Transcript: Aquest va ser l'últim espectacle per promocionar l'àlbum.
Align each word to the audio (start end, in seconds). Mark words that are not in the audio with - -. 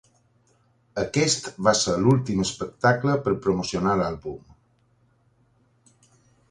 Aquest 1.01 1.49
va 1.67 1.73
ser 1.81 1.93
l'últim 2.05 2.41
espectacle 2.47 3.17
per 3.27 3.37
promocionar 3.45 3.95
l'àlbum. 4.01 4.43